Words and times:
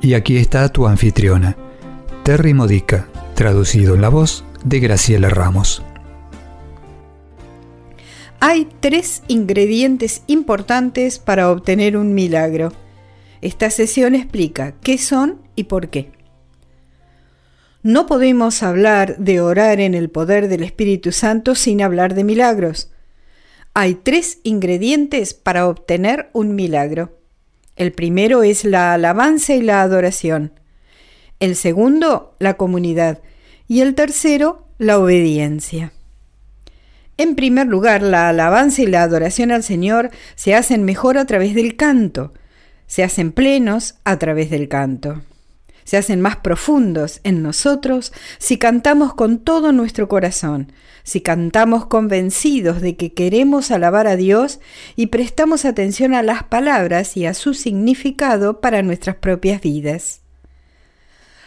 Y 0.00 0.14
aquí 0.14 0.36
está 0.36 0.68
tu 0.68 0.86
anfitriona, 0.86 1.56
Terry 2.22 2.54
Modica, 2.54 3.08
traducido 3.34 3.94
en 3.94 4.00
la 4.00 4.08
voz 4.08 4.44
de 4.64 4.78
Graciela 4.78 5.28
Ramos. 5.28 5.82
Hay 8.40 8.68
tres 8.78 9.22
ingredientes 9.26 10.22
importantes 10.28 11.18
para 11.18 11.50
obtener 11.50 11.96
un 11.96 12.14
milagro. 12.14 12.72
Esta 13.40 13.70
sesión 13.70 14.14
explica 14.14 14.74
qué 14.82 14.98
son 14.98 15.42
y 15.56 15.64
por 15.64 15.88
qué. 15.88 16.12
No 17.82 18.06
podemos 18.06 18.62
hablar 18.62 19.16
de 19.18 19.40
orar 19.40 19.80
en 19.80 19.94
el 19.94 20.10
poder 20.10 20.48
del 20.48 20.62
Espíritu 20.62 21.10
Santo 21.10 21.56
sin 21.56 21.82
hablar 21.82 22.14
de 22.14 22.22
milagros. 22.22 22.90
Hay 23.74 23.94
tres 23.94 24.38
ingredientes 24.44 25.34
para 25.34 25.66
obtener 25.66 26.30
un 26.32 26.54
milagro. 26.54 27.18
El 27.78 27.92
primero 27.92 28.42
es 28.42 28.64
la 28.64 28.92
alabanza 28.92 29.54
y 29.54 29.62
la 29.62 29.82
adoración. 29.82 30.52
El 31.38 31.54
segundo, 31.54 32.34
la 32.40 32.54
comunidad. 32.54 33.20
Y 33.68 33.82
el 33.82 33.94
tercero, 33.94 34.66
la 34.78 34.98
obediencia. 34.98 35.92
En 37.18 37.36
primer 37.36 37.68
lugar, 37.68 38.02
la 38.02 38.28
alabanza 38.28 38.82
y 38.82 38.86
la 38.86 39.04
adoración 39.04 39.52
al 39.52 39.62
Señor 39.62 40.10
se 40.34 40.56
hacen 40.56 40.82
mejor 40.82 41.18
a 41.18 41.24
través 41.24 41.54
del 41.54 41.76
canto, 41.76 42.34
se 42.88 43.04
hacen 43.04 43.30
plenos 43.30 43.94
a 44.02 44.18
través 44.18 44.50
del 44.50 44.68
canto, 44.68 45.22
se 45.88 45.96
hacen 45.96 46.20
más 46.20 46.36
profundos 46.36 47.20
en 47.24 47.42
nosotros 47.42 48.12
si 48.36 48.58
cantamos 48.58 49.14
con 49.14 49.38
todo 49.38 49.72
nuestro 49.72 50.06
corazón, 50.06 50.70
si 51.02 51.22
cantamos 51.22 51.86
convencidos 51.86 52.82
de 52.82 52.94
que 52.94 53.14
queremos 53.14 53.70
alabar 53.70 54.06
a 54.06 54.16
Dios 54.16 54.60
y 54.96 55.06
prestamos 55.06 55.64
atención 55.64 56.12
a 56.12 56.22
las 56.22 56.42
palabras 56.42 57.16
y 57.16 57.24
a 57.24 57.32
su 57.32 57.54
significado 57.54 58.60
para 58.60 58.82
nuestras 58.82 59.16
propias 59.16 59.62
vidas. 59.62 60.20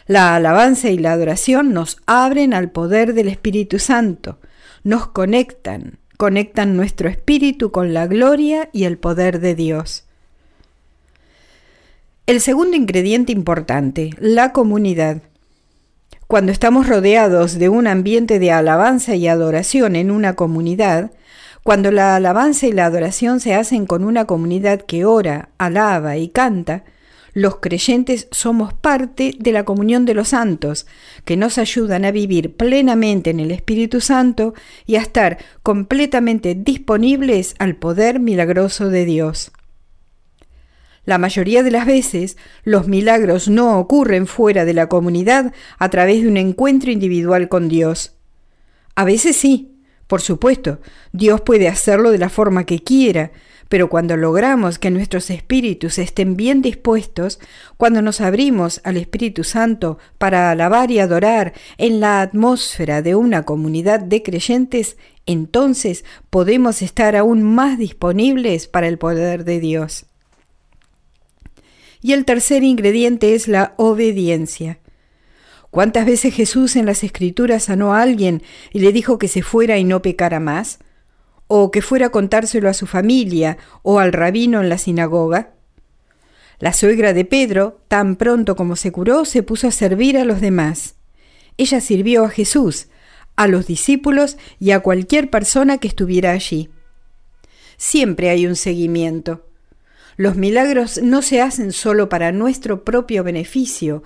La 0.08 0.36
alabanza 0.36 0.90
y 0.90 0.98
la 0.98 1.12
adoración 1.12 1.72
nos 1.72 1.98
abren 2.08 2.56
al 2.56 2.72
poder 2.72 3.14
del 3.14 3.28
Espíritu 3.28 3.78
Santo, 3.78 4.40
nos 4.84 5.06
conectan, 5.06 6.00
conectan 6.18 6.76
nuestro 6.76 7.10
espíritu 7.10 7.72
con 7.72 7.94
la 7.94 8.08
gloria 8.08 8.72
y 8.74 8.86
el 8.86 8.98
poder 8.98 9.40
de 9.40 9.54
Dios. 9.54 10.08
El 12.32 12.40
segundo 12.40 12.78
ingrediente 12.78 13.34
importante, 13.34 14.12
la 14.18 14.54
comunidad. 14.54 15.22
Cuando 16.28 16.54
estamos 16.54 16.88
rodeados 16.88 17.60
de 17.60 17.68
un 17.68 17.88
ambiente 17.88 18.40
de 18.40 18.54
alabanza 18.54 19.16
y 19.16 19.28
adoración 19.28 19.98
en 19.98 20.12
una 20.12 20.34
comunidad, 20.38 21.12
cuando 21.64 21.92
la 21.92 22.16
alabanza 22.16 22.68
y 22.68 22.72
la 22.72 22.86
adoración 22.86 23.42
se 23.42 23.54
hacen 23.54 23.86
con 23.86 24.06
una 24.06 24.28
comunidad 24.28 24.80
que 24.80 25.04
ora, 25.04 25.50
alaba 25.58 26.16
y 26.16 26.30
canta, 26.30 26.86
los 27.34 27.58
creyentes 27.58 28.30
somos 28.32 28.74
parte 28.74 29.36
de 29.38 29.52
la 29.52 29.66
comunión 29.66 30.06
de 30.06 30.14
los 30.14 30.30
santos, 30.30 30.88
que 31.26 31.36
nos 31.36 31.58
ayudan 31.58 32.06
a 32.06 32.12
vivir 32.12 32.56
plenamente 32.56 33.32
en 33.32 33.42
el 33.42 33.52
Espíritu 33.52 34.00
Santo 34.00 34.54
y 34.86 34.96
a 34.96 35.02
estar 35.02 35.38
completamente 35.64 36.56
disponibles 36.56 37.56
al 37.60 37.76
poder 37.76 38.22
milagroso 38.22 38.88
de 38.88 39.04
Dios. 39.04 39.52
La 41.12 41.18
mayoría 41.18 41.62
de 41.62 41.72
las 41.72 41.86
veces, 41.86 42.38
los 42.64 42.88
milagros 42.88 43.50
no 43.50 43.78
ocurren 43.78 44.28
fuera 44.28 44.64
de 44.64 44.74
la 44.74 44.88
comunidad 44.88 45.52
a 45.78 45.90
través 45.90 46.22
de 46.22 46.30
un 46.30 46.38
encuentro 46.38 46.90
individual 46.90 47.50
con 47.50 47.68
Dios. 47.68 48.14
A 48.96 49.04
veces 49.04 49.36
sí, 49.36 49.76
por 50.08 50.22
supuesto, 50.22 50.80
Dios 51.12 51.42
puede 51.42 51.68
hacerlo 51.68 52.12
de 52.12 52.18
la 52.18 52.30
forma 52.30 52.66
que 52.66 52.82
quiera, 52.82 53.34
pero 53.68 53.90
cuando 53.90 54.16
logramos 54.16 54.80
que 54.80 54.90
nuestros 54.90 55.30
espíritus 55.32 55.98
estén 55.98 56.38
bien 56.38 56.62
dispuestos, 56.62 57.42
cuando 57.76 58.02
nos 58.02 58.22
abrimos 58.22 58.80
al 58.86 58.96
Espíritu 58.96 59.44
Santo 59.44 59.98
para 60.18 60.50
alabar 60.50 60.92
y 60.92 61.00
adorar 61.00 61.52
en 61.78 62.00
la 62.00 62.22
atmósfera 62.22 63.02
de 63.02 63.16
una 63.16 63.44
comunidad 63.44 64.00
de 64.00 64.24
creyentes, 64.24 64.96
entonces 65.26 66.06
podemos 66.30 66.82
estar 66.82 67.18
aún 67.18 67.44
más 67.44 67.78
disponibles 67.78 68.70
para 68.70 68.88
el 68.88 68.98
poder 68.98 69.44
de 69.44 69.60
Dios. 69.60 70.06
Y 72.02 72.14
el 72.14 72.26
tercer 72.26 72.64
ingrediente 72.64 73.36
es 73.36 73.48
la 73.48 73.74
obediencia. 73.78 74.80
¿Cuántas 75.70 76.06
veces 76.06 76.34
Jesús 76.34 76.76
en 76.76 76.86
las 76.86 77.04
Escrituras 77.04 77.64
sanó 77.64 77.94
a 77.94 78.02
alguien 78.02 78.44
y 78.74 78.80
le 78.80 78.92
dijo 78.92 79.18
que 79.18 79.28
se 79.28 79.42
fuera 79.42 79.78
y 79.78 79.86
no 79.86 80.02
pecara 80.02 80.40
más? 80.40 80.80
¿O 81.48 81.72
que 81.72 81.82
fuera 81.82 82.08
a 82.08 82.12
contárselo 82.12 82.70
a 82.70 82.74
su 82.74 82.88
familia 82.88 83.58
o 83.82 84.00
al 84.00 84.12
rabino 84.12 84.62
en 84.62 84.70
la 84.70 84.78
sinagoga? 84.78 85.54
La 86.60 86.74
suegra 86.74 87.14
de 87.14 87.26
Pedro, 87.26 87.82
tan 87.88 88.18
pronto 88.18 88.56
como 88.56 88.76
se 88.76 88.92
curó, 88.92 89.26
se 89.26 89.44
puso 89.44 89.68
a 89.68 89.72
servir 89.72 90.18
a 90.18 90.26
los 90.26 90.42
demás. 90.42 90.96
Ella 91.58 91.82
sirvió 91.82 92.26
a 92.26 92.30
Jesús, 92.30 92.88
a 93.36 93.48
los 93.48 93.66
discípulos 93.66 94.38
y 94.60 94.72
a 94.72 94.82
cualquier 94.82 95.30
persona 95.30 95.78
que 95.78 95.88
estuviera 95.88 96.32
allí. 96.32 96.70
Siempre 97.78 98.30
hay 98.30 98.46
un 98.46 98.56
seguimiento. 98.56 99.48
Los 100.22 100.36
milagros 100.36 101.02
no 101.02 101.24
se 101.24 101.42
hacen 101.42 101.72
solo 101.72 102.08
para 102.08 102.32
nuestro 102.32 102.84
propio 102.84 103.24
beneficio 103.24 104.04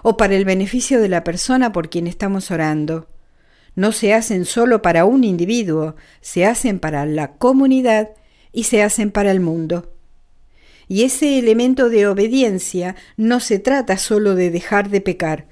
o 0.00 0.16
para 0.16 0.34
el 0.34 0.46
beneficio 0.46 0.98
de 0.98 1.10
la 1.10 1.24
persona 1.24 1.72
por 1.72 1.90
quien 1.90 2.06
estamos 2.06 2.50
orando. 2.50 3.06
No 3.74 3.92
se 3.92 4.14
hacen 4.14 4.46
solo 4.46 4.80
para 4.80 5.04
un 5.04 5.24
individuo, 5.24 5.94
se 6.22 6.46
hacen 6.46 6.78
para 6.78 7.04
la 7.04 7.34
comunidad 7.34 8.12
y 8.50 8.64
se 8.64 8.82
hacen 8.82 9.10
para 9.10 9.30
el 9.30 9.40
mundo. 9.40 9.92
Y 10.88 11.02
ese 11.02 11.38
elemento 11.38 11.90
de 11.90 12.06
obediencia 12.06 12.96
no 13.18 13.38
se 13.38 13.58
trata 13.58 13.98
solo 13.98 14.34
de 14.34 14.50
dejar 14.50 14.88
de 14.88 15.02
pecar, 15.02 15.48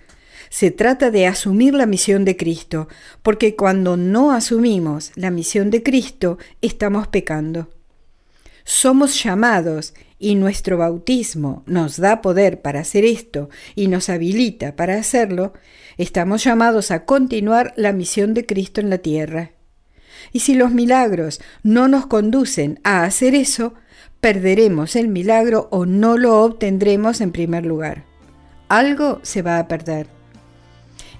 se 0.48 0.70
trata 0.70 1.10
de 1.10 1.26
asumir 1.26 1.74
la 1.74 1.84
misión 1.84 2.24
de 2.24 2.38
Cristo, 2.38 2.88
porque 3.22 3.54
cuando 3.54 3.98
no 3.98 4.32
asumimos 4.32 5.12
la 5.14 5.30
misión 5.30 5.68
de 5.68 5.82
Cristo, 5.82 6.38
estamos 6.62 7.06
pecando 7.06 7.68
somos 8.66 9.22
llamados 9.22 9.94
y 10.18 10.34
nuestro 10.34 10.76
bautismo 10.76 11.62
nos 11.66 11.98
da 11.98 12.20
poder 12.20 12.62
para 12.62 12.80
hacer 12.80 13.04
esto 13.04 13.48
y 13.76 13.86
nos 13.86 14.08
habilita 14.08 14.74
para 14.74 14.96
hacerlo, 14.98 15.52
estamos 15.98 16.42
llamados 16.42 16.90
a 16.90 17.04
continuar 17.04 17.72
la 17.76 17.92
misión 17.92 18.34
de 18.34 18.44
Cristo 18.44 18.80
en 18.80 18.90
la 18.90 18.98
tierra. 18.98 19.52
Y 20.32 20.40
si 20.40 20.54
los 20.54 20.72
milagros 20.72 21.40
no 21.62 21.86
nos 21.86 22.06
conducen 22.06 22.80
a 22.82 23.04
hacer 23.04 23.36
eso, 23.36 23.74
perderemos 24.20 24.96
el 24.96 25.06
milagro 25.06 25.68
o 25.70 25.86
no 25.86 26.18
lo 26.18 26.42
obtendremos 26.42 27.20
en 27.20 27.30
primer 27.30 27.64
lugar. 27.64 28.04
Algo 28.68 29.20
se 29.22 29.42
va 29.42 29.60
a 29.60 29.68
perder. 29.68 30.08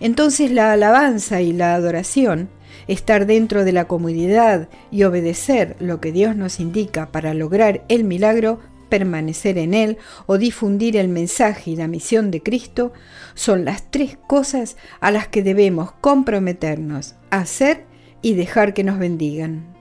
Entonces 0.00 0.50
la 0.50 0.72
alabanza 0.72 1.40
y 1.42 1.52
la 1.52 1.76
adoración 1.76 2.48
estar 2.88 3.26
dentro 3.26 3.64
de 3.64 3.72
la 3.72 3.86
comunidad 3.86 4.68
y 4.90 5.04
obedecer 5.04 5.76
lo 5.80 6.00
que 6.00 6.12
Dios 6.12 6.36
nos 6.36 6.60
indica 6.60 7.10
para 7.12 7.34
lograr 7.34 7.84
el 7.88 8.04
milagro, 8.04 8.60
permanecer 8.88 9.58
en 9.58 9.74
él 9.74 9.98
o 10.26 10.38
difundir 10.38 10.96
el 10.96 11.08
mensaje 11.08 11.72
y 11.72 11.76
la 11.76 11.88
misión 11.88 12.30
de 12.30 12.42
Cristo, 12.42 12.92
son 13.34 13.64
las 13.64 13.90
tres 13.90 14.18
cosas 14.26 14.76
a 15.00 15.10
las 15.10 15.28
que 15.28 15.42
debemos 15.42 15.92
comprometernos, 15.92 17.14
hacer 17.30 17.84
y 18.22 18.34
dejar 18.34 18.74
que 18.74 18.84
nos 18.84 18.98
bendigan. 18.98 19.74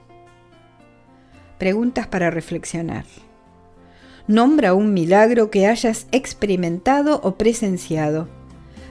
Preguntas 1.58 2.06
para 2.06 2.30
reflexionar. 2.30 3.04
Nombra 4.26 4.74
un 4.74 4.92
milagro 4.92 5.50
que 5.50 5.66
hayas 5.66 6.06
experimentado 6.10 7.20
o 7.22 7.36
presenciado 7.36 8.28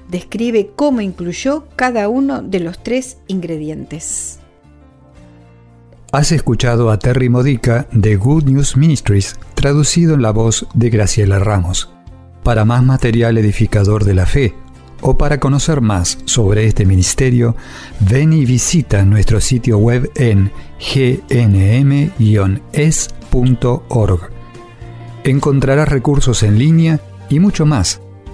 describe 0.09 0.71
cómo 0.75 1.01
incluyó 1.01 1.67
cada 1.75 2.09
uno 2.09 2.41
de 2.41 2.59
los 2.59 2.81
tres 2.81 3.17
ingredientes. 3.27 4.39
Has 6.11 6.31
escuchado 6.31 6.91
a 6.91 6.99
Terry 6.99 7.27
Modica 7.29 7.87
de 7.91 8.15
Good 8.15 8.45
News 8.45 8.77
Ministries, 8.77 9.35
traducido 9.53 10.13
en 10.13 10.21
la 10.21 10.31
voz 10.31 10.65
de 10.73 10.89
Graciela 10.89 11.39
Ramos. 11.39 11.89
Para 12.43 12.63
más 12.63 12.83
material 12.83 13.37
edificador 13.37 14.05
de 14.05 14.13
la 14.13 14.25
fe 14.25 14.53
o 15.01 15.17
para 15.17 15.39
conocer 15.39 15.81
más 15.81 16.19
sobre 16.25 16.67
este 16.67 16.85
ministerio, 16.85 17.57
ven 17.99 18.31
y 18.31 18.45
visita 18.45 19.03
nuestro 19.03 19.41
sitio 19.41 19.77
web 19.77 20.09
en 20.15 20.51
gnm-es.org. 20.79 22.09
Encontrarás 25.23 25.89
recursos 25.89 26.43
en 26.43 26.59
línea 26.59 27.01
y 27.29 27.39
mucho 27.39 27.65
más 27.65 27.99